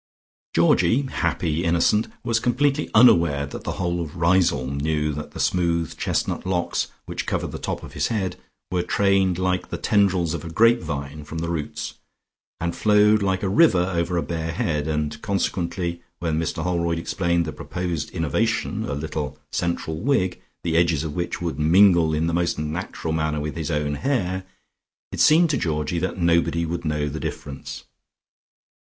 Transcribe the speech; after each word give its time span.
Georgie 0.55 1.03
(happy 1.03 1.63
innocent!) 1.63 2.07
was 2.23 2.39
completely 2.39 2.89
unaware 2.95 3.45
that 3.45 3.63
the 3.65 3.73
whole 3.73 4.01
of 4.01 4.15
Riseholme 4.15 4.79
knew 4.79 5.13
that 5.13 5.29
the 5.33 5.39
smooth 5.39 5.95
chestnut 5.95 6.43
locks 6.43 6.87
which 7.05 7.27
covered 7.27 7.51
the 7.51 7.59
top 7.59 7.83
of 7.83 7.93
his 7.93 8.07
head, 8.07 8.35
were 8.71 8.81
trained 8.81 9.37
like 9.37 9.69
the 9.69 9.77
tendrils 9.77 10.33
of 10.33 10.43
a 10.43 10.49
grapevine 10.49 11.23
from 11.23 11.37
the 11.37 11.51
roots, 11.51 11.93
and 12.59 12.75
flowed 12.75 13.21
like 13.21 13.43
a 13.43 13.47
river 13.47 13.91
over 13.93 14.17
a 14.17 14.23
bare 14.23 14.51
head, 14.53 14.87
and 14.87 15.21
consequently 15.21 16.01
when 16.17 16.39
Mr 16.39 16.63
Holroyd 16.63 16.97
explained 16.97 17.45
the 17.45 17.53
proposed 17.53 18.09
innovation, 18.09 18.85
a 18.85 18.95
little 18.95 19.37
central 19.51 19.97
wig, 20.01 20.41
the 20.63 20.75
edges 20.77 21.03
of 21.03 21.13
which 21.13 21.43
would 21.43 21.59
mingle 21.59 22.11
in 22.11 22.25
the 22.25 22.33
most 22.33 22.57
natural 22.57 23.13
manner 23.13 23.39
with 23.39 23.55
his 23.55 23.69
own 23.69 23.93
hair, 23.93 24.45
it 25.11 25.19
seemed 25.19 25.51
to 25.51 25.57
Georgie 25.59 25.99
that 25.99 26.17
nobody 26.17 26.65
would 26.65 26.85
know 26.85 27.07
the 27.07 27.19
difference. 27.19 27.83